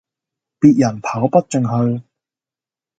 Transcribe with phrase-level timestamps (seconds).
[0.59, 2.01] 別人跑不進去